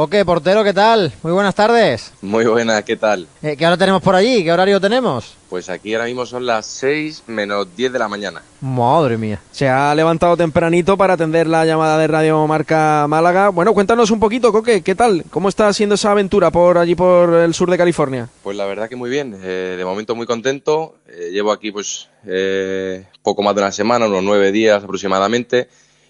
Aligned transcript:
Coque, 0.00 0.24
portero, 0.24 0.64
¿qué 0.64 0.72
tal? 0.72 1.12
Muy 1.22 1.30
buenas 1.30 1.54
tardes. 1.54 2.10
Muy 2.22 2.46
buenas, 2.46 2.82
¿qué 2.84 2.96
tal? 2.96 3.26
Eh, 3.42 3.54
¿Qué 3.54 3.66
hora 3.66 3.76
tenemos 3.76 4.00
por 4.00 4.14
allí? 4.14 4.42
¿Qué 4.42 4.50
horario 4.50 4.80
tenemos? 4.80 5.34
Pues 5.50 5.68
aquí 5.68 5.92
ahora 5.92 6.06
mismo 6.06 6.24
son 6.24 6.46
las 6.46 6.64
6 6.64 7.24
menos 7.26 7.66
10 7.76 7.92
de 7.92 7.98
la 7.98 8.08
mañana. 8.08 8.40
Madre 8.62 9.18
mía. 9.18 9.42
Se 9.52 9.68
ha 9.68 9.94
levantado 9.94 10.38
tempranito 10.38 10.96
para 10.96 11.12
atender 11.12 11.46
la 11.46 11.66
llamada 11.66 11.98
de 11.98 12.06
Radio 12.06 12.46
Marca 12.46 13.04
Málaga. 13.10 13.50
Bueno, 13.50 13.74
cuéntanos 13.74 14.10
un 14.10 14.20
poquito, 14.20 14.52
Coque, 14.52 14.80
¿qué 14.80 14.94
tal? 14.94 15.22
¿Cómo 15.28 15.50
está 15.50 15.70
siendo 15.74 15.96
esa 15.96 16.12
aventura 16.12 16.50
por 16.50 16.78
allí 16.78 16.94
por 16.94 17.34
el 17.34 17.52
sur 17.52 17.70
de 17.70 17.76
California? 17.76 18.26
Pues 18.42 18.56
la 18.56 18.64
verdad 18.64 18.88
que 18.88 18.96
muy 18.96 19.10
bien, 19.10 19.38
eh, 19.42 19.74
de 19.76 19.84
momento 19.84 20.14
muy 20.14 20.24
contento. 20.24 20.94
Eh, 21.08 21.28
llevo 21.30 21.52
aquí 21.52 21.72
pues 21.72 22.08
eh, 22.24 23.04
poco 23.22 23.42
más 23.42 23.54
de 23.54 23.60
una 23.60 23.72
semana, 23.72 24.06
unos 24.06 24.22
nueve 24.22 24.50
días 24.50 24.82
aproximadamente. 24.82 25.68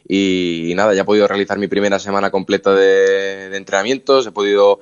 Y, 0.09 0.73
nada, 0.77 0.95
ya 0.95 1.03
he 1.03 1.05
podido 1.05 1.29
realizar 1.29 1.59
mi 1.59 1.69
primera 1.69 1.98
semana 1.98 2.30
completa 2.30 2.75
de, 2.75 3.57
entrenamientos, 3.57 4.27
he 4.27 4.32
podido 4.32 4.80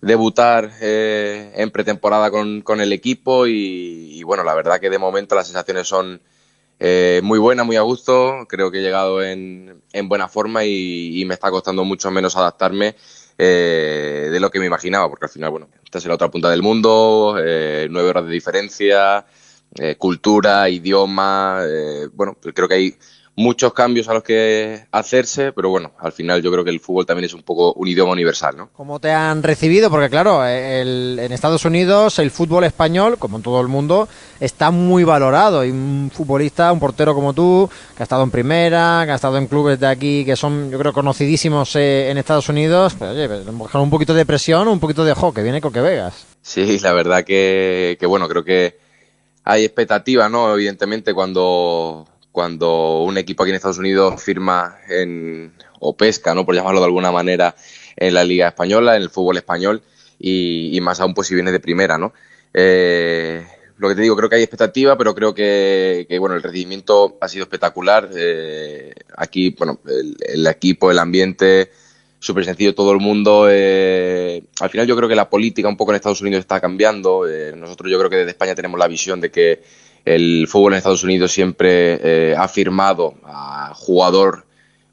debutar 0.00 0.72
eh, 0.80 1.52
en 1.56 1.70
pretemporada 1.70 2.30
con, 2.30 2.62
con 2.62 2.80
el 2.80 2.92
equipo 2.92 3.46
y, 3.46 4.22
bueno, 4.22 4.44
la 4.44 4.54
verdad 4.54 4.80
que 4.80 4.90
de 4.90 4.98
momento 4.98 5.34
las 5.34 5.46
sensaciones 5.46 5.88
son 5.88 6.20
eh, 6.82 7.20
muy 7.22 7.38
buenas, 7.38 7.66
muy 7.66 7.76
a 7.76 7.82
gusto, 7.82 8.46
creo 8.48 8.70
que 8.70 8.78
he 8.78 8.82
llegado 8.82 9.22
en, 9.22 9.82
en 9.92 10.08
buena 10.08 10.28
forma 10.28 10.64
y, 10.64 11.22
me 11.26 11.34
está 11.34 11.50
costando 11.50 11.84
mucho 11.84 12.10
menos 12.10 12.36
adaptarme 12.36 12.96
eh, 13.36 14.28
de 14.32 14.40
lo 14.40 14.50
que 14.50 14.58
me 14.58 14.66
imaginaba, 14.66 15.08
porque 15.08 15.26
al 15.26 15.30
final, 15.30 15.50
bueno, 15.50 15.68
estás 15.84 16.04
en 16.04 16.08
la 16.08 16.14
otra 16.14 16.30
punta 16.30 16.48
del 16.48 16.62
mundo, 16.62 17.36
eh, 17.38 17.86
nueve 17.90 18.08
horas 18.08 18.24
de 18.24 18.32
diferencia, 18.32 19.26
eh, 19.78 19.96
cultura, 19.96 20.68
idioma, 20.68 21.60
eh, 21.64 22.08
bueno, 22.12 22.36
pues 22.40 22.54
creo 22.54 22.68
que 22.68 22.74
hay 22.74 22.94
muchos 23.36 23.72
cambios 23.72 24.08
a 24.08 24.14
los 24.14 24.22
que 24.22 24.86
hacerse, 24.90 25.52
pero 25.52 25.70
bueno, 25.70 25.92
al 25.98 26.12
final 26.12 26.42
yo 26.42 26.52
creo 26.52 26.62
que 26.62 26.70
el 26.70 26.80
fútbol 26.80 27.06
también 27.06 27.24
es 27.24 27.32
un 27.32 27.42
poco 27.42 27.72
un 27.72 27.88
idioma 27.88 28.12
universal, 28.12 28.56
¿no? 28.56 28.68
¿Cómo 28.74 29.00
te 29.00 29.12
han 29.12 29.42
recibido? 29.42 29.88
Porque 29.88 30.10
claro, 30.10 30.44
el, 30.44 31.18
en 31.18 31.32
Estados 31.32 31.64
Unidos 31.64 32.18
el 32.18 32.30
fútbol 32.30 32.64
español, 32.64 33.16
como 33.18 33.38
en 33.38 33.42
todo 33.42 33.60
el 33.60 33.68
mundo, 33.68 34.08
está 34.40 34.70
muy 34.70 35.04
valorado. 35.04 35.64
Y 35.64 35.70
un 35.70 36.10
futbolista, 36.12 36.70
un 36.72 36.80
portero 36.80 37.14
como 37.14 37.32
tú, 37.32 37.70
que 37.96 38.02
ha 38.02 38.04
estado 38.04 38.22
en 38.24 38.30
primera, 38.30 39.02
que 39.06 39.12
ha 39.12 39.16
estado 39.16 39.38
en 39.38 39.46
clubes 39.46 39.80
de 39.80 39.86
aquí 39.86 40.24
que 40.24 40.36
son, 40.36 40.70
yo 40.70 40.78
creo, 40.78 40.92
conocidísimos 40.92 41.74
eh, 41.76 42.10
en 42.10 42.18
Estados 42.18 42.48
Unidos, 42.48 42.94
pues 42.98 43.10
oye, 43.12 43.26
bajar 43.26 43.80
un 43.80 43.90
poquito 43.90 44.12
de 44.12 44.26
presión, 44.26 44.68
un 44.68 44.80
poquito 44.80 45.04
de 45.04 45.14
jo, 45.14 45.32
que 45.32 45.42
viene 45.42 45.60
Coque 45.60 45.80
Vegas. 45.80 46.26
Sí, 46.42 46.78
la 46.80 46.92
verdad 46.92 47.24
que, 47.24 47.96
que 47.98 48.06
bueno, 48.06 48.28
creo 48.28 48.44
que 48.44 48.89
hay 49.44 49.64
expectativa, 49.64 50.28
¿no? 50.28 50.54
Evidentemente 50.54 51.14
cuando 51.14 52.06
cuando 52.32 53.02
un 53.02 53.18
equipo 53.18 53.42
aquí 53.42 53.50
en 53.50 53.56
Estados 53.56 53.78
Unidos 53.78 54.22
firma 54.22 54.76
en, 54.88 55.52
o 55.80 55.96
pesca, 55.96 56.34
¿no? 56.34 56.46
por 56.46 56.54
llamarlo 56.54 56.80
de 56.80 56.86
alguna 56.86 57.10
manera, 57.10 57.54
en 57.96 58.14
la 58.14 58.24
Liga 58.24 58.48
Española, 58.48 58.96
en 58.96 59.02
el 59.02 59.10
fútbol 59.10 59.36
español, 59.36 59.82
y, 60.18 60.76
y 60.76 60.80
más 60.80 61.00
aún 61.00 61.12
pues 61.12 61.28
si 61.28 61.34
viene 61.34 61.50
de 61.50 61.60
primera, 61.60 61.98
¿no? 61.98 62.12
Eh, 62.54 63.44
lo 63.78 63.88
que 63.88 63.94
te 63.94 64.02
digo, 64.02 64.14
creo 64.16 64.28
que 64.28 64.36
hay 64.36 64.42
expectativa, 64.42 64.96
pero 64.98 65.14
creo 65.14 65.34
que, 65.34 66.06
que 66.08 66.18
bueno, 66.18 66.36
el 66.36 66.42
recibimiento 66.42 67.16
ha 67.20 67.28
sido 67.28 67.44
espectacular. 67.44 68.10
Eh, 68.14 68.92
aquí, 69.16 69.54
bueno, 69.58 69.80
el, 69.86 70.16
el, 70.20 70.46
equipo, 70.46 70.90
el 70.90 70.98
ambiente, 70.98 71.70
súper 72.20 72.44
sencillo, 72.44 72.74
todo 72.74 72.92
el 72.92 73.00
mundo. 73.00 73.48
Eh, 73.50 74.44
al 74.60 74.70
final 74.70 74.86
yo 74.86 74.96
creo 74.96 75.08
que 75.08 75.16
la 75.16 75.28
política 75.28 75.68
un 75.68 75.76
poco 75.76 75.90
en 75.90 75.96
Estados 75.96 76.20
Unidos 76.20 76.40
está 76.40 76.60
cambiando. 76.60 77.28
Eh, 77.28 77.52
nosotros 77.56 77.90
yo 77.90 77.98
creo 77.98 78.10
que 78.10 78.16
desde 78.16 78.30
España 78.30 78.54
tenemos 78.54 78.78
la 78.78 78.86
visión 78.86 79.20
de 79.20 79.30
que 79.30 79.62
el 80.04 80.46
fútbol 80.48 80.74
en 80.74 80.78
Estados 80.78 81.02
Unidos 81.02 81.32
siempre 81.32 81.98
eh, 82.02 82.34
ha 82.36 82.46
firmado 82.48 83.14
a 83.24 83.72
jugador 83.74 84.46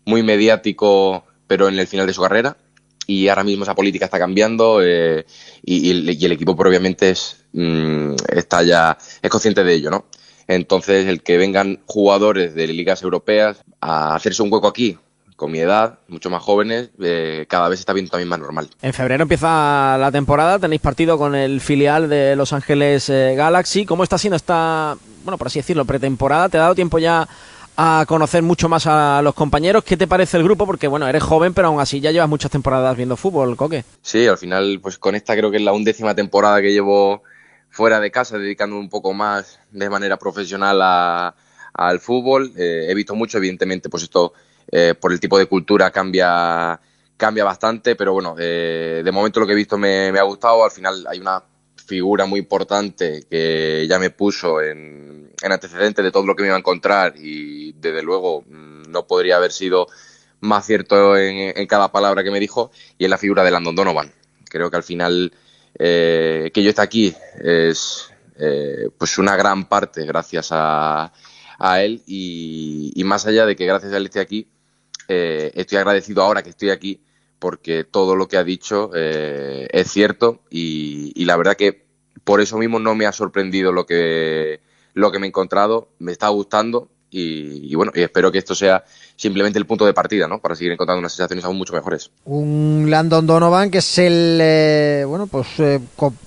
muy 0.06 0.24
mediático, 0.24 1.26
pero 1.48 1.68
en 1.68 1.78
el 1.78 1.88
final 1.88 2.08
de 2.08 2.14
su 2.14 2.22
carrera. 2.22 2.58
Y 3.06 3.30
ahora 3.30 3.44
mismo 3.44 3.64
esa 3.64 3.76
política 3.76 4.06
está 4.06 4.20
cambiando 4.20 4.82
eh, 4.84 5.26
y, 5.64 5.92
el, 5.92 6.32
equipo 6.32 6.58
probablemente 6.58 7.12
es, 7.12 7.46
mmm, 7.54 8.16
está 8.28 8.64
ya 8.64 8.98
es 9.22 9.30
consciente 9.30 9.64
de 9.64 9.74
ello, 9.74 9.92
¿no? 9.92 10.06
Entonces, 10.48 11.08
el 11.08 11.22
que 11.24 11.38
vengan 11.38 11.80
jugadores 11.86 12.54
de 12.56 12.68
ligas 12.68 13.04
europeas 13.04 13.64
a 13.82 14.16
hacerse 14.16 14.44
un 14.44 14.52
hueco 14.52 14.68
aquí, 14.68 14.98
con 15.38 15.52
mi 15.52 15.60
edad, 15.60 16.00
mucho 16.08 16.32
más 16.32 16.42
jóvenes, 16.42 16.90
eh, 17.00 17.46
cada 17.48 17.70
vez 17.70 17.80
está 17.80 17.94
viendo 17.94 18.10
también 18.10 18.28
más 18.28 18.40
normal. 18.40 18.70
En 18.82 18.92
febrero 18.92 19.22
empieza 19.22 19.96
la 20.00 20.12
temporada, 20.12 20.58
tenéis 20.58 20.82
partido 20.82 21.18
con 21.20 21.36
el 21.36 21.62
filial 21.62 22.10
de 22.10 22.36
Los 22.36 22.54
Ángeles 22.54 23.08
eh, 23.10 23.36
Galaxy. 23.38 23.86
¿Cómo 23.86 24.04
está 24.04 24.18
siendo 24.18 24.36
esta, 24.36 24.98
bueno, 25.24 25.38
por 25.38 25.48
así 25.48 25.60
decirlo, 25.60 25.86
pretemporada? 25.86 26.50
¿Te 26.50 26.58
ha 26.58 26.62
dado 26.62 26.76
tiempo 26.76 26.98
ya 26.98 27.28
a 27.78 28.06
conocer 28.08 28.42
mucho 28.42 28.68
más 28.68 28.88
a 28.88 29.22
los 29.22 29.36
compañeros? 29.36 29.84
¿Qué 29.84 29.96
te 29.96 30.08
parece 30.08 30.38
el 30.38 30.44
grupo? 30.44 30.66
Porque, 30.66 30.88
bueno, 30.88 31.08
eres 31.08 31.22
joven, 31.22 31.54
pero 31.54 31.68
aún 31.68 31.80
así 31.80 32.00
ya 32.00 32.12
llevas 32.12 32.30
muchas 32.30 32.50
temporadas 32.50 32.98
viendo 32.98 33.16
fútbol, 33.16 33.56
Coque. 33.56 33.84
Sí, 34.02 34.26
al 34.26 34.40
final, 34.40 34.80
pues 34.82 34.98
con 34.98 35.14
esta 35.14 35.36
creo 35.36 35.52
que 35.52 35.58
es 35.58 35.64
la 35.64 35.72
undécima 35.72 36.16
temporada 36.16 36.60
que 36.64 36.74
llevo 36.74 37.22
fuera 37.70 38.00
de 38.00 38.10
casa, 38.10 38.40
dedicándome 38.40 38.82
un 38.82 38.90
poco 38.90 39.14
más 39.14 39.60
de 39.70 39.88
manera 39.88 40.18
profesional 40.18 40.82
a, 40.82 41.36
al 41.74 42.00
fútbol. 42.00 42.54
Eh, 42.58 42.88
he 42.90 42.96
visto 42.96 43.14
mucho, 43.14 43.38
evidentemente, 43.38 43.88
pues 43.88 44.02
esto 44.02 44.34
eh, 44.72 44.96
por 45.00 45.12
el 45.12 45.20
tipo 45.20 45.38
de 45.38 45.46
cultura 45.46 45.92
cambia, 45.92 46.80
cambia 47.16 47.44
bastante, 47.44 47.96
pero 47.96 48.14
bueno, 48.14 48.36
eh, 48.38 49.02
de 49.04 49.12
momento 49.12 49.40
lo 49.40 49.48
que 49.48 49.54
he 49.54 49.56
visto 49.56 49.78
me, 49.78 50.10
ha 50.10 50.24
gustado. 50.24 50.64
Al 50.64 50.72
final 50.72 51.06
hay 51.08 51.20
una 51.20 51.44
figura 51.76 52.26
muy 52.26 52.40
importante 52.40 53.26
que 53.30 53.86
ya 53.88 53.98
me 54.00 54.10
puso 54.10 54.62
en, 54.62 55.32
en 55.42 55.52
antecedente 55.52 56.02
de 56.02 56.12
todo 56.12 56.26
lo 56.26 56.36
que 56.36 56.44
me 56.44 56.48
iba 56.48 56.56
a 56.56 56.60
encontrar 56.60 57.14
y 57.18 57.72
desde 57.74 58.04
luego 58.04 58.42
mm, 58.42 58.92
no 58.92 59.08
podría 59.08 59.38
haber 59.38 59.52
sido 59.52 59.88
más 60.40 60.66
cierto 60.66 61.18
en, 61.18 61.58
en 61.58 61.68
cada 61.68 61.92
palabra 61.92 62.24
que 62.24 62.32
me 62.32 62.40
dijo 62.40 62.72
y 62.98 63.06
en 63.06 63.12
la 63.12 63.18
figura 63.18 63.44
de 63.44 63.52
Landon 63.52 63.76
Donovan. 63.76 64.12
Creo 64.50 64.70
que 64.70 64.78
al 64.78 64.84
final 64.84 65.32
eh, 65.80 66.52
que 66.54 66.64
yo 66.64 66.70
esté 66.70 66.82
aquí 66.82 67.16
es 67.40 68.10
eh, 68.40 68.90
pues 68.98 69.18
una 69.20 69.36
gran 69.36 69.66
parte 69.70 70.06
gracias 70.06 70.50
a, 70.52 71.14
a 71.60 71.82
él 71.84 72.02
y, 72.08 72.92
y, 72.96 73.04
más 73.04 73.28
allá 73.28 73.46
de 73.46 73.56
que 73.56 73.66
gracias 73.66 73.94
a 73.94 73.98
él 73.98 74.06
esté 74.06 74.20
aquí, 74.20 74.48
eh, 75.08 75.52
estoy 75.56 75.78
agradecido 75.78 76.22
ahora 76.22 76.44
que 76.44 76.50
estoy 76.50 76.70
aquí 76.70 77.02
porque 77.40 77.84
todo 77.84 78.16
lo 78.16 78.28
que 78.28 78.38
ha 78.38 78.44
dicho 78.44 78.92
eh, 78.96 79.68
es 79.72 79.92
cierto 79.92 80.42
y, 80.50 81.12
y, 81.16 81.26
la 81.26 81.38
verdad 81.38 81.56
que 81.56 81.86
por 82.24 82.42
eso 82.42 82.58
mismo 82.58 82.80
no 82.80 82.96
me 82.96 83.06
ha 83.06 83.12
sorprendido 83.12 83.72
lo 83.72 83.86
que, 83.86 84.60
lo 84.94 85.12
que 85.12 85.20
me 85.20 85.28
he 85.28 85.30
encontrado, 85.30 85.90
me 86.00 86.12
está 86.12 86.28
gustando 86.30 86.90
y, 87.10 87.72
y, 87.72 87.76
bueno, 87.76 87.92
y 87.96 88.02
espero 88.02 88.32
que 88.32 88.38
esto 88.38 88.54
sea 88.54 88.84
simplemente 89.16 89.58
el 89.58 89.66
punto 89.66 89.86
de 89.86 89.94
partida, 89.94 90.28
¿no? 90.28 90.40
Para 90.40 90.56
seguir 90.56 90.74
encontrando 90.74 91.00
unas 91.00 91.14
sensaciones 91.14 91.44
aún 91.46 91.58
mucho 91.58 91.74
mejores. 91.74 92.12
Un 92.26 92.86
Landon 92.90 93.26
Donovan 93.26 93.72
que 93.72 93.80
es 93.80 93.98
el, 93.98 94.40
eh, 94.42 95.04
bueno, 95.08 95.26
pues 95.28 95.48
eh, 95.60 95.80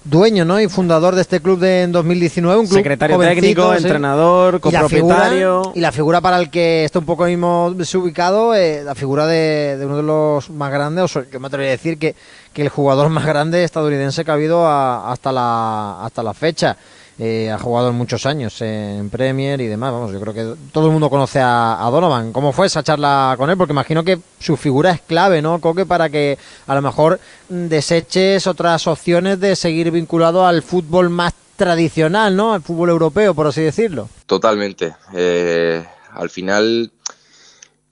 dueño, 0.04 0.44
¿no? 0.44 0.60
Y 0.60 0.68
fundador 0.68 1.14
de 1.14 1.20
este 1.20 1.40
club 1.40 1.60
de 1.60 1.82
en 1.82 1.92
2019, 1.92 2.60
un 2.60 2.66
club 2.66 2.78
secretario 2.78 3.18
técnico, 3.18 3.72
¿sí? 3.72 3.82
entrenador, 3.82 4.60
copropietario. 4.60 4.90
Y 4.96 5.08
la, 5.08 5.32
figura, 5.32 5.72
y 5.76 5.80
la 5.80 5.92
figura 5.92 6.20
para 6.20 6.38
el 6.38 6.50
que 6.50 6.84
está 6.84 6.98
un 6.98 7.06
poco 7.06 7.26
mismo 7.26 7.72
desubicado, 7.76 8.54
eh, 8.54 8.82
la 8.82 8.94
figura 8.94 9.26
de, 9.26 9.76
de, 9.78 9.86
uno 9.86 9.98
de 9.98 10.02
los 10.02 10.50
más 10.50 10.72
grandes, 10.72 11.14
o 11.14 11.24
yo 11.30 11.40
me 11.40 11.46
atrevería 11.46 11.72
a 11.72 11.76
decir 11.76 11.98
que, 11.98 12.16
que 12.52 12.62
el 12.62 12.70
jugador 12.70 13.10
más 13.10 13.26
grande 13.26 13.62
estadounidense 13.64 14.24
que 14.24 14.30
ha 14.30 14.34
habido 14.34 14.66
a, 14.66 15.12
hasta 15.12 15.30
la 15.30 16.04
hasta 16.04 16.22
la 16.22 16.34
fecha. 16.34 16.76
Eh, 17.22 17.50
ha 17.50 17.58
jugado 17.58 17.90
en 17.90 17.96
muchos 17.96 18.24
años 18.24 18.62
en 18.62 19.10
Premier 19.10 19.60
y 19.60 19.66
demás. 19.66 19.92
Vamos, 19.92 20.10
yo 20.10 20.18
creo 20.22 20.32
que 20.32 20.54
todo 20.72 20.86
el 20.86 20.92
mundo 20.92 21.10
conoce 21.10 21.38
a, 21.38 21.86
Donovan. 21.92 22.32
¿Cómo 22.32 22.50
fue 22.50 22.66
esa 22.66 22.82
charla 22.82 23.34
con 23.36 23.50
él? 23.50 23.58
Porque 23.58 23.74
imagino 23.74 24.02
que 24.02 24.18
su 24.38 24.56
figura 24.56 24.90
es 24.92 25.02
clave, 25.02 25.42
¿no, 25.42 25.60
Coque? 25.60 25.84
Para 25.84 26.08
que 26.08 26.38
a 26.66 26.74
lo 26.74 26.80
mejor 26.80 27.20
deseches 27.50 28.46
otras 28.46 28.86
opciones 28.86 29.38
de 29.38 29.54
seguir 29.54 29.90
vinculado 29.90 30.46
al 30.46 30.62
fútbol 30.62 31.10
más 31.10 31.34
tradicional, 31.56 32.34
¿no? 32.34 32.54
Al 32.54 32.62
fútbol 32.62 32.88
europeo, 32.88 33.34
por 33.34 33.48
así 33.48 33.60
decirlo. 33.60 34.08
Totalmente. 34.24 34.96
Eh, 35.12 35.84
al 36.14 36.30
final, 36.30 36.90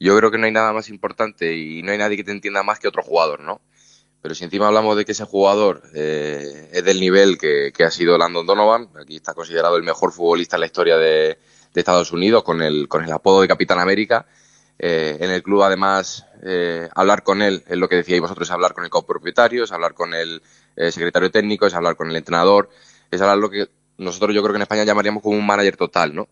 yo 0.01 0.17
creo 0.17 0.31
que 0.31 0.39
no 0.39 0.47
hay 0.47 0.53
nada 0.53 0.73
más 0.73 0.89
importante 0.89 1.55
y 1.55 1.83
no 1.83 1.93
hay 1.93 1.99
nadie 1.99 2.17
que 2.17 2.25
te 2.25 2.33
entienda 2.33 2.63
más 2.63 2.79
que 2.79 2.89
otro 2.89 3.03
jugador, 3.03 3.41
¿no? 3.41 3.61
Pero 4.21 4.35
si 4.35 4.45
encima 4.45 4.67
hablamos 4.67 4.97
de 4.97 5.05
que 5.05 5.13
ese 5.13 5.25
jugador 5.25 5.83
eh, 5.95 6.71
es 6.73 6.85
del 6.85 7.01
nivel 7.01 7.39
que, 7.39 7.73
que, 7.75 7.85
ha 7.85 7.91
sido 7.91 8.19
Landon 8.19 8.47
Donovan, 8.47 8.89
aquí 9.01 9.17
está 9.17 9.33
considerado 9.33 9.77
el 9.77 9.85
mejor 9.85 10.13
futbolista 10.13 10.57
en 10.57 10.61
la 10.61 10.67
historia 10.67 10.97
de, 10.97 11.39
de 11.73 11.81
Estados 11.81 12.13
Unidos 12.13 12.43
con 12.43 12.63
el, 12.63 12.89
con 12.89 13.05
el 13.05 13.13
apodo 13.13 13.41
de 13.41 13.49
Capitán 13.49 13.79
América. 13.79 14.27
Eh, 14.79 15.19
en 15.21 15.31
el 15.31 15.43
club, 15.43 15.63
además, 15.63 16.25
eh, 16.43 16.89
hablar 16.95 17.23
con 17.23 17.43
él 17.43 17.65
es 17.67 17.77
lo 17.77 17.89
que 17.89 17.97
decíais 17.97 18.21
vosotros, 18.21 18.49
es 18.49 18.53
hablar 18.53 18.75
con 18.75 18.85
el 18.85 18.91
copropietario, 18.91 19.65
es 19.65 19.73
hablar 19.73 19.95
con 19.95 20.15
el 20.15 20.43
eh, 20.77 20.93
secretario 20.93 21.31
técnico, 21.31 21.67
es 21.67 21.75
hablar 21.75 21.97
con 21.97 22.11
el 22.11 22.17
entrenador, 22.17 22.71
es 23.11 23.21
hablar 23.21 23.39
lo 23.39 23.51
que 23.51 23.69
nosotros 23.97 24.35
yo 24.35 24.43
creo 24.43 24.53
que 24.53 24.59
en 24.59 24.63
España 24.63 24.85
llamaríamos 24.85 25.23
como 25.23 25.37
un 25.37 25.47
manager 25.47 25.77
total, 25.77 26.15
¿no? 26.15 26.29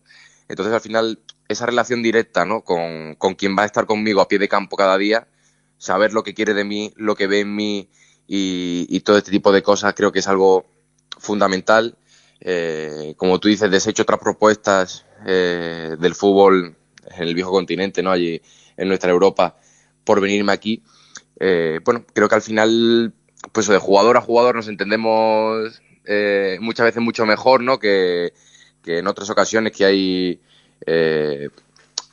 Entonces, 0.47 0.73
al 0.73 0.79
final, 0.79 1.19
esa 1.49 1.65
relación 1.65 2.01
directa, 2.01 2.45
¿no? 2.45 2.61
Con, 2.61 3.15
con 3.15 3.35
quien 3.35 3.57
va 3.57 3.63
a 3.63 3.65
estar 3.65 3.85
conmigo 3.85 4.21
a 4.21 4.29
pie 4.29 4.39
de 4.39 4.47
campo 4.47 4.77
cada 4.77 4.97
día, 4.97 5.27
saber 5.77 6.13
lo 6.13 6.23
que 6.23 6.33
quiere 6.33 6.53
de 6.53 6.63
mí, 6.63 6.93
lo 6.95 7.15
que 7.15 7.27
ve 7.27 7.41
en 7.41 7.55
mí 7.55 7.89
y, 8.27 8.99
todo 9.01 9.17
este 9.17 9.31
tipo 9.31 9.51
de 9.51 9.63
cosas 9.63 9.93
creo 9.93 10.11
que 10.11 10.19
es 10.19 10.27
algo 10.27 10.65
fundamental. 11.17 11.97
Eh, 12.39 13.13
como 13.17 13.39
tú 13.39 13.47
dices, 13.47 13.71
desecho 13.71 14.03
otras 14.03 14.19
propuestas 14.19 15.05
eh, 15.25 15.95
del 15.99 16.13
fútbol 16.13 16.75
en 17.15 17.23
el 17.23 17.33
viejo 17.33 17.51
continente, 17.51 18.03
¿no? 18.03 18.11
Allí 18.11 18.41
en 18.75 18.87
nuestra 18.87 19.11
Europa, 19.11 19.57
por 20.03 20.21
venirme 20.21 20.51
aquí. 20.53 20.83
eh, 21.39 21.79
bueno, 21.83 22.05
creo 22.13 22.29
que 22.29 22.35
al 22.35 22.41
final, 22.41 23.13
pues 23.51 23.67
de 23.67 23.77
jugador 23.77 24.17
a 24.17 24.21
jugador 24.21 24.55
nos 24.55 24.67
entendemos 24.67 25.81
eh, 26.05 26.57
muchas 26.61 26.85
veces 26.85 27.01
mucho 27.01 27.25
mejor, 27.25 27.61
¿no? 27.61 27.79
Que, 27.79 28.33
que 28.83 28.99
en 28.99 29.07
otras 29.07 29.29
ocasiones 29.29 29.73
que 29.73 29.85
hay 29.85 30.41
eh, 30.85 31.49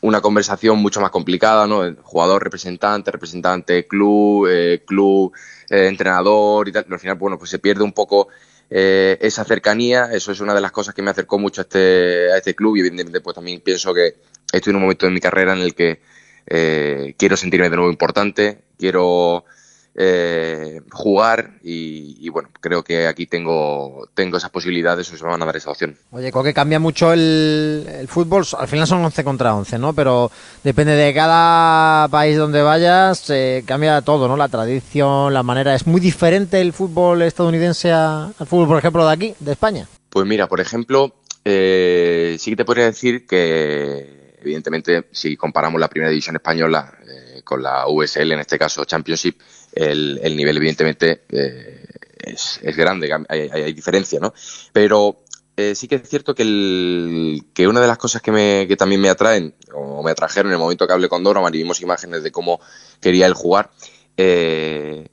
una 0.04 0.20
conversación 0.20 0.78
mucho 0.80 1.00
más 1.00 1.10
complicada, 1.10 1.66
¿no? 1.66 1.82
Jugador, 2.02 2.44
representante, 2.44 3.10
representante, 3.10 3.86
club, 3.86 4.46
eh, 4.50 4.82
club, 4.86 5.32
eh, 5.70 5.86
entrenador 5.86 6.68
y 6.68 6.72
tal. 6.72 6.84
Al 6.90 7.00
final, 7.00 7.16
bueno, 7.16 7.38
pues 7.38 7.50
se 7.50 7.58
pierde 7.58 7.84
un 7.84 7.92
poco 7.92 8.28
eh, 8.68 9.16
esa 9.22 9.44
cercanía. 9.44 10.10
Eso 10.12 10.30
es 10.30 10.40
una 10.40 10.52
de 10.52 10.60
las 10.60 10.72
cosas 10.72 10.94
que 10.94 11.00
me 11.00 11.10
acercó 11.10 11.38
mucho 11.38 11.62
a 11.62 11.64
este, 11.64 12.30
a 12.30 12.36
este 12.36 12.54
club 12.54 12.76
y 12.76 12.80
evidentemente 12.80 13.22
pues 13.22 13.34
también 13.34 13.62
pienso 13.62 13.94
que 13.94 14.16
estoy 14.52 14.72
en 14.72 14.76
un 14.76 14.82
momento 14.82 15.06
de 15.06 15.12
mi 15.12 15.20
carrera 15.20 15.54
en 15.54 15.60
el 15.60 15.74
que 15.74 16.02
eh, 16.48 17.14
quiero 17.16 17.38
sentirme 17.38 17.70
de 17.70 17.76
nuevo 17.76 17.90
importante, 17.90 18.58
quiero 18.78 19.46
eh, 19.96 20.80
jugar 20.90 21.52
y, 21.62 22.16
y, 22.18 22.28
bueno, 22.28 22.48
creo 22.60 22.82
que 22.82 23.06
aquí 23.06 23.26
tengo, 23.26 24.08
tengo 24.14 24.36
esas 24.36 24.50
posibilidades 24.50 25.12
o 25.12 25.16
se 25.16 25.22
me 25.22 25.30
van 25.30 25.42
a 25.42 25.46
dar 25.46 25.56
esa 25.56 25.70
opción. 25.70 25.96
Oye, 26.10 26.32
creo 26.32 26.42
que 26.42 26.52
cambia 26.54 26.80
mucho 26.80 27.12
el, 27.12 27.86
el, 27.88 28.08
fútbol, 28.08 28.44
al 28.58 28.68
final 28.68 28.86
son 28.86 29.04
11 29.04 29.22
contra 29.22 29.54
11, 29.54 29.78
¿no? 29.78 29.92
Pero 29.92 30.32
depende 30.64 30.94
de 30.94 31.14
cada 31.14 32.08
país 32.08 32.36
donde 32.36 32.62
vayas, 32.62 33.30
eh, 33.30 33.62
cambia 33.66 34.02
todo, 34.02 34.26
¿no? 34.26 34.36
La 34.36 34.48
tradición, 34.48 35.32
la 35.32 35.44
manera, 35.44 35.74
es 35.74 35.86
muy 35.86 36.00
diferente 36.00 36.60
el 36.60 36.72
fútbol 36.72 37.22
estadounidense 37.22 37.92
al 37.92 38.34
fútbol, 38.46 38.68
por 38.68 38.78
ejemplo, 38.78 39.06
de 39.06 39.12
aquí, 39.12 39.34
de 39.38 39.52
España. 39.52 39.86
Pues 40.10 40.26
mira, 40.26 40.48
por 40.48 40.60
ejemplo, 40.60 41.14
eh, 41.44 42.36
sí 42.38 42.50
que 42.50 42.56
te 42.56 42.64
podría 42.64 42.86
decir 42.86 43.26
que 43.26 44.34
evidentemente 44.40 45.08
si 45.12 45.36
comparamos 45.36 45.80
la 45.80 45.88
primera 45.88 46.10
división 46.10 46.36
española 46.36 46.92
eh, 47.06 47.42
con 47.42 47.62
la 47.62 47.86
USL, 47.88 48.32
en 48.32 48.40
este 48.40 48.58
caso 48.58 48.84
Championship, 48.84 49.40
el, 49.74 50.20
el 50.22 50.36
nivel 50.36 50.56
evidentemente 50.56 51.24
eh, 51.30 51.84
es, 52.18 52.60
grande, 52.76 53.10
hay, 53.28 53.72
diferencia, 53.72 54.20
¿no? 54.20 54.32
Pero 54.72 55.24
eh, 55.56 55.74
sí 55.74 55.88
que 55.88 55.96
es 55.96 56.08
cierto 56.08 56.34
que, 56.34 56.42
el, 56.42 57.46
que 57.52 57.68
una 57.68 57.80
de 57.80 57.86
las 57.86 57.98
cosas 57.98 58.22
que, 58.22 58.32
me, 58.32 58.66
que 58.68 58.76
también 58.76 59.00
me 59.00 59.08
atraen, 59.08 59.54
o 59.74 60.02
me 60.02 60.10
atrajeron 60.10 60.50
en 60.50 60.54
el 60.54 60.60
momento 60.60 60.86
que 60.86 60.92
hablé 60.92 61.08
con 61.08 61.24
y 61.24 61.58
vimos 61.58 61.80
imágenes 61.80 62.22
de 62.22 62.32
cómo 62.32 62.60
quería 63.00 63.26
él 63.26 63.34
jugar, 63.34 63.70
eh, 64.16 65.08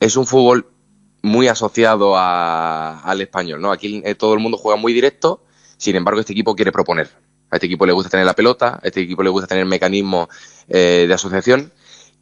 es 0.00 0.16
un 0.16 0.26
fútbol 0.26 0.66
muy 1.22 1.48
asociado 1.48 2.16
a, 2.16 3.00
al 3.00 3.20
español, 3.20 3.60
¿no? 3.60 3.70
Aquí 3.70 4.02
eh, 4.04 4.14
todo 4.14 4.34
el 4.34 4.40
mundo 4.40 4.58
juega 4.58 4.76
muy 4.76 4.92
directo, 4.92 5.44
sin 5.76 5.96
embargo 5.96 6.20
este 6.20 6.32
equipo 6.32 6.54
quiere 6.54 6.72
proponer. 6.72 7.10
A 7.50 7.56
este 7.56 7.66
equipo 7.66 7.84
le 7.84 7.92
gusta 7.92 8.08
tener 8.08 8.24
la 8.24 8.34
pelota, 8.34 8.80
a 8.82 8.86
este 8.86 9.02
equipo 9.02 9.22
le 9.22 9.28
gusta 9.28 9.46
tener 9.46 9.66
mecanismos 9.66 10.28
eh, 10.68 11.04
de 11.06 11.14
asociación 11.14 11.70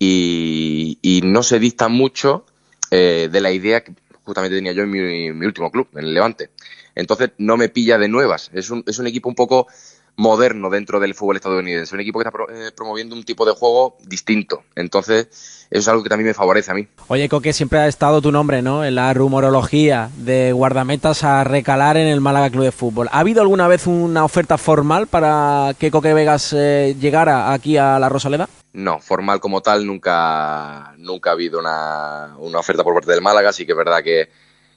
y, 0.03 1.21
no 1.23 1.43
se 1.43 1.59
dista 1.59 1.89
mucho 1.89 2.47
eh, 2.91 3.29
de 3.31 3.41
la 3.41 3.53
idea 3.53 3.85
que 3.85 3.93
justamente 4.25 4.57
tenía 4.57 4.73
yo 4.73 4.83
en 4.83 4.91
mi, 4.91 5.33
mi, 5.33 5.47
último 5.47 5.71
club, 5.71 5.89
en 5.93 6.05
el 6.05 6.15
Levante. 6.15 6.51
Entonces 6.95 7.31
no 7.39 7.57
me 7.57 7.69
pilla 7.69 7.99
de 7.99 8.09
nuevas. 8.09 8.51
Es 8.53 8.71
un, 8.71 8.83
es 8.87 8.99
un 8.99 9.07
equipo 9.07 9.29
un 9.29 9.35
poco 9.35 9.69
moderno 10.17 10.71
dentro 10.71 11.01
del 11.01 11.15
fútbol 11.15 11.37
estadounidense, 11.37 11.95
un 11.95 12.01
equipo 12.01 12.19
que 12.19 12.25
está 12.25 12.31
pro, 12.31 12.51
eh, 12.51 12.73
promoviendo 12.77 13.15
un 13.15 13.25
tipo 13.25 13.47
de 13.47 13.53
juego 13.53 13.97
distinto. 14.07 14.63
Entonces, 14.75 15.29
eso 15.71 15.81
es 15.81 15.89
algo 15.89 16.03
que 16.03 16.09
también 16.09 16.29
me 16.29 16.35
favorece 16.35 16.71
a 16.71 16.75
mí. 16.75 16.87
Oye, 17.09 17.29
Coque, 17.29 17.53
siempre 17.53 17.79
ha 17.79 17.87
estado 17.87 18.21
tu 18.21 18.33
nombre, 18.33 18.61
¿no? 18.61 18.85
En 18.85 18.97
la 18.97 19.15
rumorología 19.15 20.11
de 20.17 20.53
guardametas 20.53 21.25
a 21.25 21.45
recalar 21.45 21.97
en 21.97 22.09
el 22.09 22.21
Málaga 22.21 22.51
Club 22.51 22.65
de 22.65 22.73
Fútbol. 22.73 23.09
¿Ha 23.13 23.21
habido 23.21 23.41
alguna 23.41 23.69
vez 23.69 23.87
una 23.87 24.25
oferta 24.25 24.59
formal 24.59 25.07
para 25.07 25.75
que 25.79 25.91
Coque 25.91 26.13
Vegas 26.13 26.55
eh, 26.57 26.97
llegara 27.01 27.53
aquí 27.53 27.77
a 27.77 27.99
la 27.99 28.09
Rosaleda? 28.09 28.49
No, 28.73 29.01
formal 29.01 29.41
como 29.41 29.63
tal 29.63 29.87
nunca, 29.87 30.95
nunca 30.97 31.31
ha 31.31 31.33
habido 31.33 31.59
una, 31.59 32.37
una 32.39 32.61
oferta 32.61 32.85
por 32.85 32.95
parte 32.95 33.11
del 33.11 33.21
Málaga, 33.21 33.53
sí 33.53 33.67
que 33.67 33.73
es 33.73 33.79
verdad 33.79 34.03
que, 34.03 34.31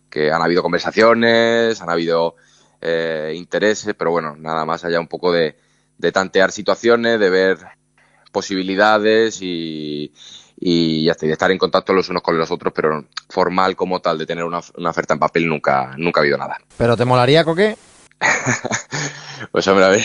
que 0.09 0.31
han 0.31 0.41
habido 0.41 0.63
conversaciones, 0.63 1.79
han 1.81 1.89
habido 1.89 2.35
eh, 2.81 3.33
intereses, 3.35 3.93
pero 3.97 4.11
bueno, 4.11 4.35
nada 4.35 4.65
más 4.65 4.83
allá 4.83 4.99
un 4.99 5.07
poco 5.07 5.31
de, 5.31 5.57
de 5.97 6.11
tantear 6.11 6.51
situaciones, 6.51 7.19
de 7.19 7.29
ver 7.29 7.57
posibilidades 8.31 9.39
y, 9.41 10.11
y 10.59 11.09
hasta 11.09 11.25
de 11.25 11.33
estar 11.33 11.51
en 11.51 11.57
contacto 11.57 11.93
los 11.93 12.09
unos 12.09 12.23
con 12.23 12.37
los 12.37 12.49
otros, 12.49 12.73
pero 12.73 13.05
formal 13.29 13.75
como 13.75 13.99
tal, 14.01 14.17
de 14.17 14.25
tener 14.25 14.43
una, 14.43 14.61
una 14.77 14.89
oferta 14.89 15.13
en 15.13 15.19
papel, 15.19 15.47
nunca, 15.47 15.93
nunca 15.97 16.19
ha 16.19 16.23
habido 16.23 16.37
nada. 16.37 16.57
¿Pero 16.77 16.97
te 16.97 17.05
molaría, 17.05 17.43
Coque? 17.43 17.77
pues 19.51 19.67
hombre, 19.67 19.85
a 19.85 19.89
ver, 19.89 20.03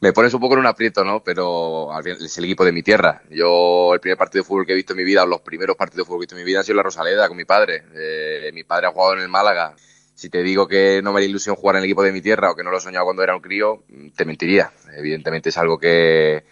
me 0.00 0.12
pones 0.12 0.34
un 0.34 0.40
poco 0.40 0.54
en 0.54 0.60
un 0.60 0.66
aprieto, 0.66 1.04
¿no? 1.04 1.22
Pero 1.22 1.90
es 2.04 2.36
el 2.38 2.44
equipo 2.44 2.64
de 2.64 2.72
mi 2.72 2.82
tierra. 2.82 3.22
Yo, 3.30 3.94
el 3.94 4.00
primer 4.00 4.18
partido 4.18 4.42
de 4.42 4.48
fútbol 4.48 4.66
que 4.66 4.72
he 4.72 4.76
visto 4.76 4.92
en 4.92 4.98
mi 4.98 5.04
vida, 5.04 5.24
los 5.24 5.40
primeros 5.40 5.76
partidos 5.76 6.04
de 6.04 6.08
fútbol 6.08 6.20
que 6.20 6.22
he 6.22 6.26
visto 6.26 6.36
en 6.36 6.42
mi 6.42 6.46
vida 6.46 6.58
han 6.58 6.64
sido 6.64 6.76
la 6.76 6.82
Rosaleda 6.82 7.28
con 7.28 7.36
mi 7.36 7.44
padre. 7.44 7.84
Eh, 7.94 8.50
mi 8.52 8.64
padre 8.64 8.88
ha 8.88 8.90
jugado 8.90 9.14
en 9.14 9.20
el 9.20 9.28
Málaga. 9.28 9.74
Si 10.14 10.28
te 10.30 10.42
digo 10.42 10.66
que 10.68 11.00
no 11.02 11.12
me 11.12 11.18
haría 11.18 11.28
ilusión 11.28 11.56
jugar 11.56 11.76
en 11.76 11.80
el 11.80 11.84
equipo 11.84 12.02
de 12.02 12.12
mi 12.12 12.20
tierra 12.20 12.50
o 12.50 12.54
que 12.54 12.62
no 12.62 12.70
lo 12.70 12.78
he 12.78 12.80
soñado 12.80 13.04
cuando 13.04 13.22
era 13.22 13.34
un 13.34 13.42
crío, 13.42 13.84
te 14.14 14.24
mentiría. 14.24 14.70
Evidentemente 14.96 15.48
es 15.48 15.58
algo 15.58 15.78
que, 15.78 16.44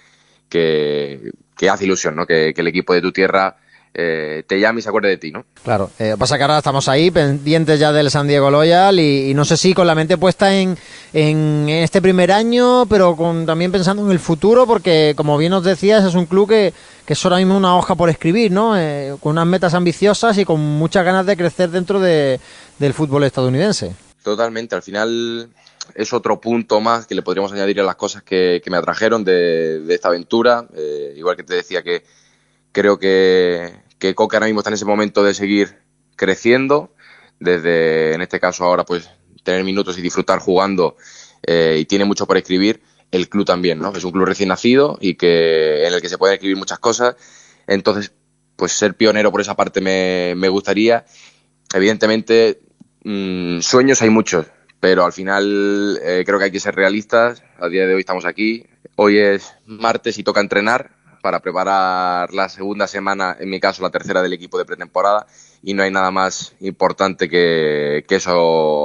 que, 0.49 1.33
que 1.57 1.71
hace 1.71 1.85
ilusión, 1.85 2.17
¿no? 2.17 2.27
Que 2.27 2.55
el 2.57 2.69
equipo 2.69 2.95
de 2.95 3.01
tu 3.01 3.13
tierra 3.13 3.57
eh, 3.97 4.43
te 4.49 4.59
llame 4.59 4.81
y 4.81 4.83
se 4.83 4.89
acuerde 4.89 5.09
de 5.09 5.19
ti, 5.19 5.31
¿no? 5.31 5.45
Claro, 5.63 5.89
eh, 6.01 6.17
pasa 6.19 6.37
que 6.37 6.43
ahora 6.43 6.59
estamos 6.59 6.89
ahí 6.89 7.13
pendientes 7.13 7.79
ya 7.79 7.93
del 7.93 8.11
San 8.11 8.27
Diego 8.27 8.51
Loyal 8.51 8.99
y, 8.99 9.31
y 9.31 9.35
no 9.35 9.45
sé 9.45 9.57
si 9.57 9.73
con 9.73 9.87
la 9.87 9.95
mente 9.95 10.19
puesta 10.19 10.53
en, 10.53 10.77
en, 11.13 11.69
este 11.69 12.03
primer 12.03 12.33
año, 12.33 12.87
pero 12.87 13.15
con 13.15 13.47
también 13.47 13.71
pensando 13.71 14.05
en 14.05 14.11
el 14.11 14.19
futuro, 14.19 14.67
porque 14.67 15.15
como 15.17 15.39
bien 15.39 15.53
os 15.53 15.63
decías, 15.63 16.03
es 16.05 16.17
un 16.17 16.27
club 16.27 16.49
que, 16.49 16.73
que 17.07 17.13
es 17.13 17.25
ahora 17.25 17.37
mismo 17.37 17.57
una 17.57 17.77
hoja 17.77 17.95
por 17.95 18.11
escribir, 18.11 18.51
¿no? 18.51 18.77
Eh, 18.77 19.15
con 19.21 19.31
unas 19.31 19.47
metas 19.47 19.75
ambiciosas 19.75 20.37
y 20.39 20.45
con 20.45 20.61
muchas 20.61 21.05
ganas 21.05 21.25
de 21.25 21.37
crecer 21.37 21.71
dentro 21.71 22.01
de, 22.01 22.41
del 22.81 22.95
fútbol 22.95 23.23
estadounidense. 23.23 23.95
Totalmente, 24.25 24.75
al 24.75 24.83
final 24.83 25.49
es 25.95 26.13
otro 26.13 26.41
punto 26.41 26.81
más 26.81 27.07
que 27.07 27.15
le 27.15 27.23
podríamos 27.23 27.53
añadir 27.53 27.79
a 27.79 27.85
las 27.85 27.95
cosas 27.95 28.25
que, 28.25 28.61
que 28.65 28.71
me 28.73 28.77
atrajeron 28.77 29.23
de, 29.23 29.79
de 29.79 29.95
esta 29.95 30.09
aventura, 30.09 30.67
igual 31.15 31.37
que 31.37 31.45
te 31.45 31.55
decía 31.55 31.85
que 31.85 32.03
creo 32.75 32.99
que 32.99 33.84
que 34.05 34.15
Coque 34.15 34.37
ahora 34.37 34.47
mismo 34.47 34.61
está 34.61 34.69
en 34.69 34.75
ese 34.75 34.85
momento 34.85 35.25
de 35.25 35.33
seguir 35.33 35.79
creciendo, 36.15 36.93
desde, 37.41 38.13
en 38.13 38.21
este 38.21 38.39
caso 38.39 38.65
ahora, 38.65 38.85
pues 38.85 39.09
tener 39.43 39.65
minutos 39.65 39.97
y 39.97 40.03
disfrutar 40.03 40.41
jugando 40.41 40.97
eh, 41.47 41.79
y 41.81 41.87
tiene 41.87 42.05
mucho 42.05 42.27
por 42.27 42.37
escribir, 42.37 42.83
el 43.11 43.31
club 43.31 43.47
también, 43.47 43.79
¿no? 43.79 43.97
Es 43.97 44.05
un 44.05 44.13
club 44.13 44.27
recién 44.27 44.51
nacido 44.51 44.99
y 45.01 45.15
que 45.15 45.87
en 45.87 45.95
el 45.95 46.03
que 46.03 46.11
se 46.11 46.19
pueden 46.19 46.35
escribir 46.35 46.59
muchas 46.59 46.79
cosas, 46.81 47.17
entonces, 47.67 48.13
pues 48.57 48.73
ser 48.73 48.95
pionero 48.95 49.31
por 49.33 49.41
esa 49.41 49.55
parte 49.55 49.81
me, 49.81 50.35
me 50.37 50.51
gustaría. 50.51 51.07
Evidentemente, 51.73 52.61
mmm, 53.05 53.61
sueños 53.61 54.03
hay 54.03 54.11
muchos, 54.11 54.47
pero 54.81 55.07
al 55.07 55.15
final 55.15 55.99
eh, 56.03 56.25
creo 56.27 56.39
que 56.39 56.45
hay 56.45 56.53
que 56.53 56.61
ser 56.61 56.75
realistas. 56.75 57.43
A 57.59 57.69
día 57.69 57.87
de 57.87 57.95
hoy 57.95 58.01
estamos 58.01 58.27
aquí. 58.27 58.67
Hoy 58.97 59.17
es 59.17 59.55
martes 59.65 60.19
y 60.19 60.25
toca 60.25 60.43
entrenar 60.43 60.91
para 61.25 61.41
preparar 61.41 62.35
la 62.35 62.51
segunda 62.51 62.87
semana, 62.87 63.35
en 63.41 63.49
mi 63.49 63.59
caso 63.59 63.83
la 63.83 63.89
tercera 63.89 64.21
del 64.21 64.35
equipo 64.35 64.59
de 64.59 64.67
pretemporada, 64.67 65.27
y 65.63 65.73
no 65.73 65.83
hay 65.83 65.91
nada 65.91 66.11
más 66.11 66.53
importante 66.61 67.31
que, 67.31 68.05
que, 68.07 68.17
eso 68.17 68.31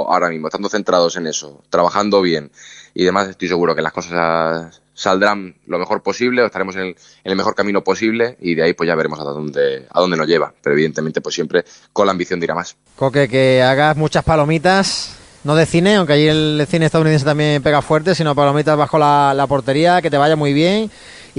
ahora 0.10 0.30
mismo, 0.30 0.48
estando 0.48 0.70
centrados 0.70 1.18
en 1.18 1.28
eso, 1.28 1.62
trabajando 1.70 2.22
bien 2.22 2.50
y 2.94 3.04
demás, 3.04 3.28
estoy 3.28 3.50
seguro 3.50 3.76
que 3.76 3.82
las 3.82 3.92
cosas 3.92 4.82
saldrán 4.94 5.56
lo 5.68 5.80
mejor 5.80 6.02
posible, 6.02 6.42
o 6.42 6.46
estaremos 6.46 6.78
en 6.78 6.82
el, 6.84 6.88
en 6.88 7.32
el 7.32 7.36
mejor 7.36 7.56
camino 7.56 7.84
posible 7.84 8.38
y 8.40 8.56
de 8.56 8.64
ahí 8.64 8.72
pues 8.72 8.88
ya 8.88 8.96
veremos 8.96 9.20
a 9.20 9.24
dónde, 9.24 9.88
a 9.92 10.00
dónde 10.00 10.16
nos 10.16 10.28
lleva, 10.28 10.54
pero 10.64 10.76
evidentemente 10.76 11.20
pues 11.20 11.36
siempre 11.36 11.66
con 11.92 12.06
la 12.06 12.14
ambición 12.14 12.40
de 12.40 12.46
ir 12.46 12.52
a 12.52 12.56
más. 12.56 12.78
Coque, 12.96 13.28
que 13.28 13.62
hagas 13.62 13.98
muchas 13.98 14.24
palomitas, 14.24 15.14
no 15.44 15.56
de 15.56 15.66
cine, 15.66 15.98
aunque 15.98 16.14
allí 16.14 16.30
el 16.30 16.66
cine 16.70 16.86
estadounidense 16.86 17.26
también 17.26 17.62
pega 17.62 17.82
fuerte, 17.82 18.16
sino 18.16 18.34
palomitas 18.34 18.78
bajo 18.78 18.98
la, 18.98 19.34
la 19.36 19.46
portería, 19.46 20.02
que 20.02 20.10
te 20.10 20.18
vaya 20.18 20.38
muy 20.38 20.54
bien 20.54 20.90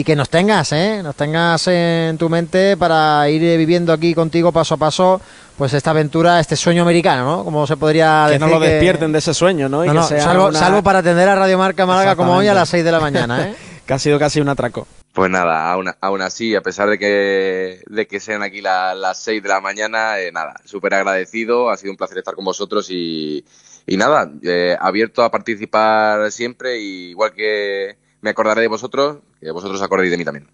y 0.00 0.04
que 0.04 0.16
nos 0.16 0.30
tengas, 0.30 0.73
¿eh? 0.73 1.02
nos 1.02 1.14
tengas 1.14 1.69
en 1.69 2.16
tu 2.16 2.30
mente 2.30 2.75
para 2.78 3.28
ir 3.28 3.42
viviendo 3.59 3.92
aquí 3.92 4.14
contigo 4.14 4.50
paso 4.50 4.76
a 4.76 4.78
paso, 4.78 5.21
pues 5.59 5.75
esta 5.75 5.90
aventura, 5.90 6.40
este 6.40 6.57
sueño 6.57 6.80
americano, 6.80 7.25
¿no? 7.26 7.45
Como 7.45 7.66
se 7.66 7.76
podría 7.76 8.25
que 8.25 8.33
decir. 8.33 8.47
no 8.47 8.54
lo 8.54 8.61
despierten 8.61 9.09
que... 9.09 9.12
de 9.12 9.19
ese 9.19 9.35
sueño, 9.35 9.69
¿no? 9.69 9.85
Y 9.85 9.88
no, 9.88 9.95
no 9.95 10.00
que 10.00 10.09
sea 10.09 10.25
salvo, 10.25 10.47
una... 10.47 10.59
salvo, 10.59 10.83
para 10.83 11.00
atender 11.00 11.28
a 11.28 11.35
Radio 11.35 11.59
Marca 11.59 11.85
Málaga 11.85 12.16
como 12.16 12.35
hoy 12.35 12.49
a 12.49 12.54
las 12.54 12.71
6 12.71 12.83
de 12.83 12.92
la 12.92 12.99
mañana, 12.99 13.50
¿eh? 13.50 13.54
que 13.87 13.92
ha 13.92 13.99
sido 13.99 14.19
casi 14.19 14.40
un 14.40 14.49
atraco. 14.49 14.87
Pues 15.12 15.30
nada, 15.30 15.71
aún, 15.71 15.90
aún 16.00 16.23
así, 16.23 16.54
a 16.54 16.62
pesar 16.62 16.88
de 16.88 16.99
que, 16.99 17.83
de 17.87 18.07
que 18.07 18.21
sean 18.21 18.42
aquí 18.42 18.62
la, 18.62 18.95
las 18.95 19.23
6 19.23 19.42
de 19.42 19.49
la 19.50 19.61
mañana, 19.61 20.19
eh, 20.19 20.33
nada, 20.33 20.54
súper 20.64 20.95
agradecido, 20.95 21.69
ha 21.69 21.76
sido 21.76 21.90
un 21.90 21.99
placer 21.99 22.16
estar 22.16 22.35
con 22.35 22.47
vosotros 22.47 22.87
y, 22.88 23.45
y 23.87 23.99
nada, 23.99 24.30
eh, 24.45 24.78
abierto 24.80 25.23
a 25.23 25.30
participar 25.30 26.33
siempre, 26.33 26.78
y 26.78 27.11
igual 27.11 27.35
que 27.35 28.00
me 28.21 28.31
acordaré 28.31 28.62
de 28.62 28.69
vosotros, 28.69 29.19
que 29.41 29.50
vosotros 29.50 29.81
acordéis 29.83 30.11
de 30.11 30.19
mí 30.19 30.25
también. 30.25 30.49